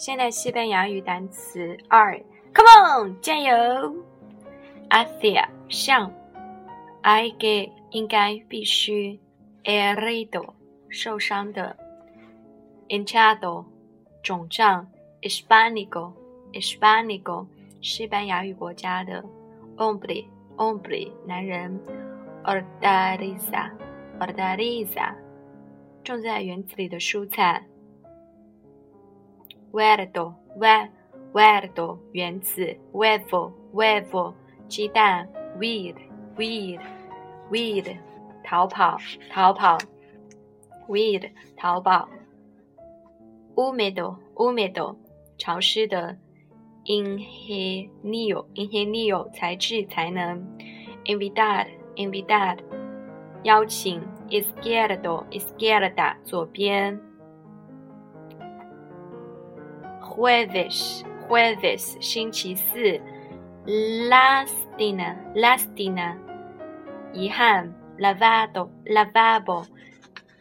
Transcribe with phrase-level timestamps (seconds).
[0.00, 2.18] 现代西班牙语单词二
[2.54, 3.54] ，Come on，加油
[4.88, 6.10] ！Hacia 向
[7.02, 9.20] ，I que 应该必须
[9.62, 10.54] ，herido
[10.88, 11.76] 受伤的
[12.88, 13.66] ，Enchado
[14.22, 14.88] 肿胀
[15.20, 16.14] ，Hispanico
[16.54, 17.46] Hispanico
[17.82, 19.22] 西班牙语国家的
[19.76, 20.24] ，hombre
[20.56, 21.78] hombre 男人
[22.42, 23.70] ，hortaliza
[24.18, 25.14] hortaliza
[26.02, 27.62] 种在园子里的蔬菜
[29.72, 30.88] ，huerto hue
[31.32, 34.34] huerto 园子，huevo huevo
[34.68, 35.94] 鸡蛋，weed
[36.36, 36.80] weed
[37.50, 37.96] weed
[38.44, 38.98] 逃跑
[39.30, 39.78] 逃跑
[40.88, 42.08] ，weed 逃跑
[43.54, 44.96] ，húmedo húmedo
[45.38, 46.16] 潮湿的
[46.84, 50.44] ，ingenio ingenio 才智才能
[51.04, 52.58] ，invitar invitar
[53.44, 57.00] 邀请，izquierdo izquierda 左边
[60.20, 63.00] ，jueves jueves 星期四
[63.66, 66.14] ，lastina lastina
[67.14, 69.64] 遗憾，lavado lavabo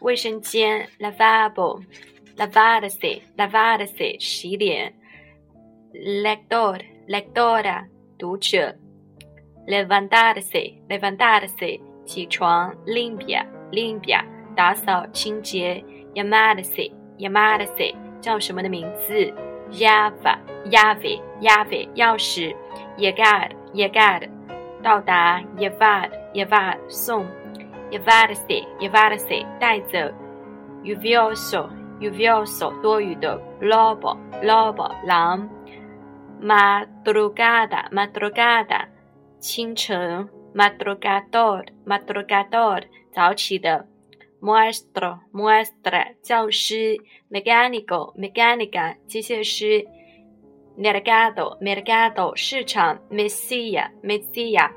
[0.00, 1.80] 卫生间，lavabo
[2.36, 4.92] lavarse lavarse 洗脸
[5.92, 7.84] ，lector lectora
[8.18, 8.74] 读者
[9.68, 14.24] ，levantarse levantarse 起床，limpia limpia
[14.56, 15.84] 打扫清洁
[16.14, 19.32] ，llamarse llamarse 叫什么的名字
[19.70, 22.54] ，llave llave llave 钥匙
[22.96, 24.28] ，llegar llegar
[24.82, 27.26] 到达，llevar llevar 送
[27.90, 29.98] ，Yevadse Yevadse 带走
[30.82, 31.68] ，lluvioso
[32.00, 35.48] lluvioso 多余的，lobo lobo 狼
[36.40, 38.86] ，madrugada madrugada
[39.40, 40.28] 清晨。
[40.54, 43.86] madrugador madrugador 早起的
[44.40, 46.96] ，maestro maestra 教师
[47.30, 49.86] ，mecánico mecánica 机械师
[50.76, 54.70] ，mercado mercado 市场，mesilla mesilla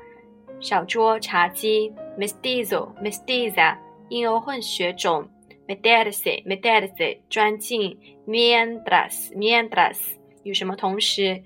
[0.60, 3.76] 小桌茶几，mestizo mestiza
[4.08, 5.28] 婴儿混血种
[5.66, 9.98] ，meterse meterse 钻进，mientras mientras
[10.44, 11.42] 与什么同时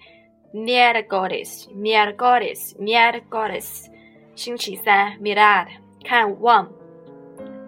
[0.53, 3.87] ，miércoles miércoles miércoles
[4.35, 5.67] 星期三，mirar
[6.05, 6.71] 看望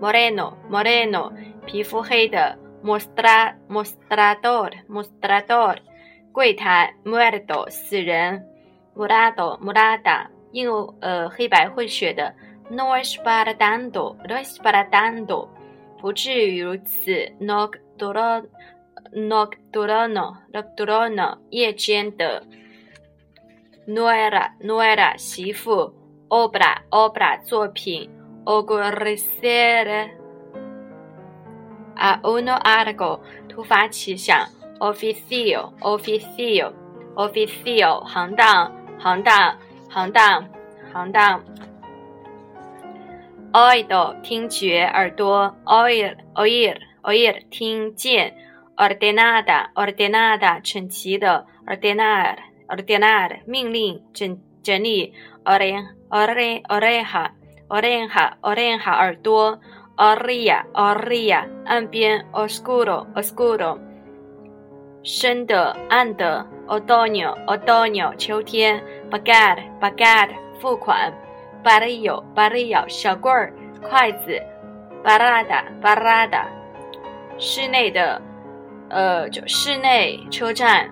[0.01, 1.33] ，moreno moreno
[1.67, 5.79] 皮肤黑的 Mostra, mostrador, mostrador，
[6.33, 8.45] 柜台，muerto 死人
[8.95, 10.69] ，murado murada 印
[11.01, 12.35] 呃黑白混血的
[12.71, 15.49] ，no es para tanto no es para tanto
[16.01, 17.11] 不至于如此
[17.41, 18.47] ，nocturno
[19.13, 22.45] nocturno nocturno 夜间的
[23.87, 25.99] ，nuera nuera 媳妇。
[26.29, 28.09] obra obra 作品
[28.45, 30.19] ，ocurrir
[31.99, 36.73] a uno algo 突发奇想，oficio oficio
[37.17, 39.59] oficio 行当行当
[39.91, 40.49] 行当
[40.93, 41.45] 行当
[43.53, 48.33] ，oído 听觉耳朵，oír oír oír 听见
[48.77, 52.37] ，ordenada ordenada 整齐的，ordenar
[52.69, 55.13] ordenar 命令整整理
[55.45, 57.31] ，oren ore oreja
[57.69, 59.59] oreja oreja 耳朵
[59.97, 63.79] ，orilla orilla 岸边，oscuro oscuro
[65.03, 70.31] 深的暗的，otoño otoño 秋天，pagar pagar
[70.61, 71.13] 付款
[71.63, 73.53] ，barrio barrio 小棍儿
[73.83, 74.41] 筷子
[75.05, 76.47] ，parada parada
[77.39, 78.21] 室内的
[78.89, 80.91] 呃就室内车站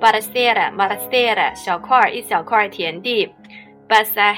[0.00, 3.34] ，baracera baracera 小块儿一小块田地。
[3.88, 4.34] ，basa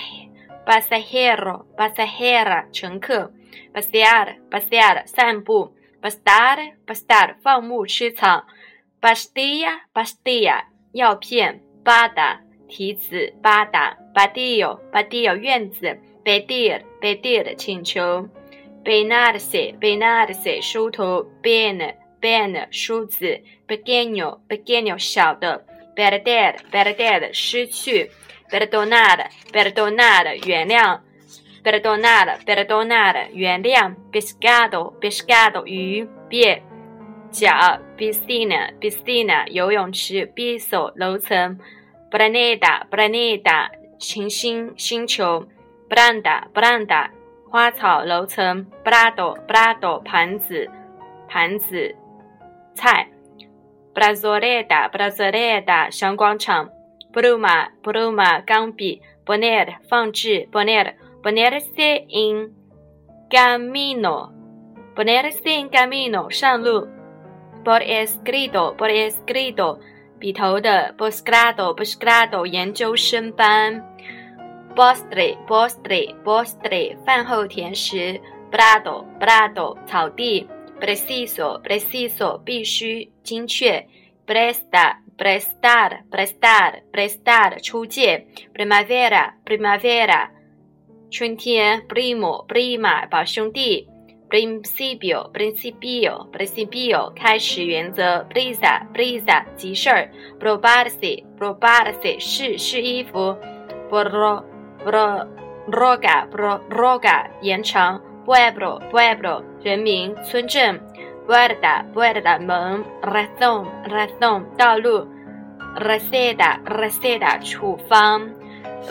[0.64, 3.32] pasajera 乘客
[3.72, 8.44] ，pasear pasear 散步，pastar pastar 放牧吃草
[9.00, 12.38] ，pastilla pastilla 药片，bada
[12.68, 18.28] 提子，bada badillo badillo 院子，pedir pedir 请求
[18.84, 25.64] ，peinarse peinarse 梳头；ben, ben，梳子，pequeño pequeño 小的
[25.96, 28.10] ，perder perder 失去。
[28.50, 31.00] Perdonar, perdonar 原谅
[31.62, 36.60] ，perdonar, perdonar 原谅，pescado, pescado 鱼鳖，
[37.30, 41.58] 脚，piscina, piscina 游泳池，piso 楼层
[42.10, 43.68] ，planeta, planeta
[43.98, 45.46] 行星星球
[45.88, 47.10] Branda, Branda，
[47.50, 50.68] 花草楼层，plato, plato 盘子
[51.28, 51.94] 盘子
[52.74, 53.08] 菜
[53.94, 56.70] brazoleta, brazoleta, 小广场。
[57.12, 62.52] Bruma, Bruma 钢笔，Boner 放置，Poner Ponerse in
[63.28, 64.30] camino,
[64.94, 66.88] Ponerse in camino 上路
[67.64, 69.78] por escrito por escrito
[70.18, 73.82] 笔头的，BOS GRADO，BOS GRADO 研究生班
[74.76, 78.20] ，postre postre postre 饭后甜食
[78.50, 80.46] ，brado brado 草地
[80.78, 83.86] ，preciso preciso 必须精确
[84.26, 90.30] presta prestar prestar prestar 出借，primavera primavera
[91.10, 93.86] 春天，primo prima 表兄弟。
[94.30, 103.36] principio principio principio 开始原则，prisa prisa 急事儿，probarse probarse 试试衣服
[103.90, 104.42] ，pro
[104.82, 105.26] pro
[105.66, 110.80] roga pro roga 延长，pueblo pueblo 人民村镇
[111.26, 115.06] ，puerta puerta 门，razón razón 道路
[115.76, 118.34] ，receta receta 处方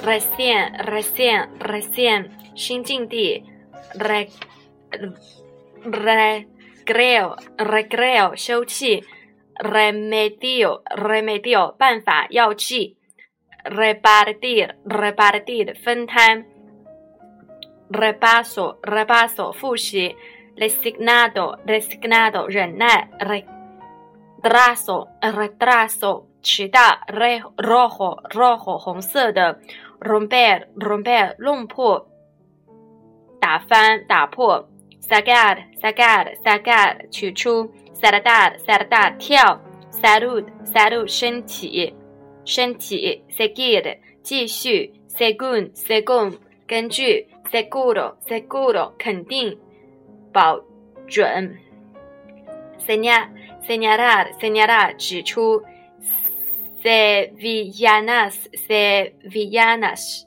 [0.03, 3.43] ，recién recién recién 新境地
[3.95, 4.29] ，re
[5.83, 9.03] recreo recreo 休憩
[9.55, 12.97] ，remedio remedio 办法药剂
[13.65, 16.45] ，repartir repartir 分摊
[17.91, 20.15] ，repaso repaso 复习
[20.59, 23.09] ，resignado resignado 忍耐
[24.41, 29.59] ，retraso retraso 迟到 re rojo rojo 红色的
[29.99, 32.07] ，romper romper 弄破，
[33.39, 34.69] 打翻打破。
[35.09, 39.59] sacar sacar sacar 取出，saltar saltar 跳
[39.91, 41.91] ，salud salud 身体
[42.45, 49.57] 身体，seguir 继续，según según 根据，seguro seguro 肯定
[50.31, 50.59] 保
[51.07, 51.57] 准
[52.85, 53.29] ，señal
[53.67, 55.63] señalar señalar 指出
[56.83, 60.23] ，sevillanas sevillanas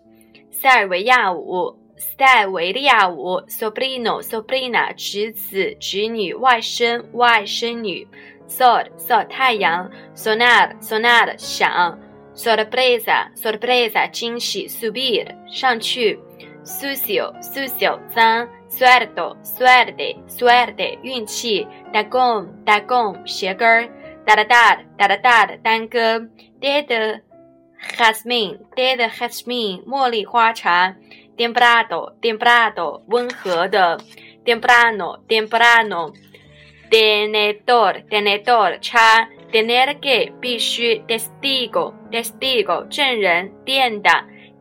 [0.50, 1.82] 塞尔维亚舞。
[2.18, 8.06] 塞尔维利亚舞，sobrino sobrina 侄子侄女外甥外甥女
[8.48, 11.98] ，sol sol 太阳，sonar sonar 响
[12.34, 16.18] ，sorpresa sorpresa 惊喜，subir 上去
[16.64, 23.88] ，sucio sucio 脏，suerte suerte suerte 运气，dagon dagon 鞋跟儿
[24.26, 26.18] ，dadad dadad 单歌
[26.60, 27.20] ，dead
[27.96, 30.94] jasmine dead jasmine 茉莉花茶。
[31.34, 33.98] Temprado, Temprado 温和的
[34.44, 36.12] ，temprano temprano
[36.90, 44.10] tenedor tenedor 叉，tener que 必须，testigo testigo 证人，店的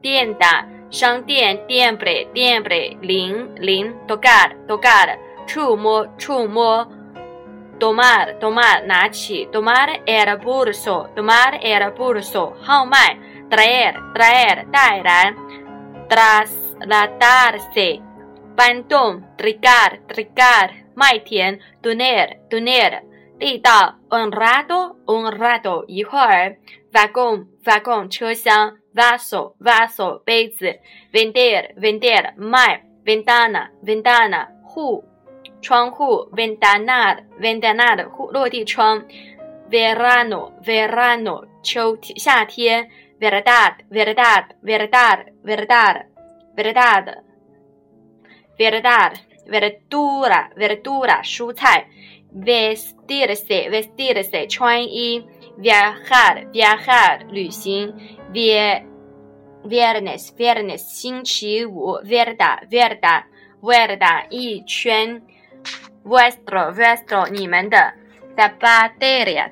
[0.02, 0.46] 店的，
[0.91, 6.89] 商店，tiembre tiembre 铃铃，tocar tocar 触摸触摸，
[7.79, 13.19] tomar tomar 拿起，tomar el pulso tomar el pulso 号脉，
[13.51, 15.35] traer traer 带来，
[16.09, 16.51] tras
[16.87, 18.01] latarse,
[18.57, 23.03] bandón, trigar, trigar, 麦田，doner, doner，
[23.42, 26.58] 地道，honrado, honrado，一会儿
[26.94, 30.80] ，vagón, vagón，车厢，vaso, vaso，杯子
[31.12, 35.04] ，vender, vender，卖，ventana, ventana，户，
[35.60, 39.04] 窗户，ventanar, ventanar，户落地窗
[39.72, 42.88] ，verano, verano，秋天夏天
[43.20, 46.06] ，verdad, verdad, verdad, verdad。
[46.54, 47.24] verdad,
[48.60, 49.14] verdad,
[49.52, 51.88] verdura, verdura, 蔬菜
[52.34, 55.28] ，vestirse, vestirse, 穿衣
[55.60, 57.94] ，viajar, viajar, 旅行
[58.34, 63.26] ，viernes, viernes, 星期五，verda, verda,
[63.62, 65.22] verda, 一圈
[66.06, 67.94] ，vuestro, vuestro, 你们的
[68.38, 69.52] ，zapateria,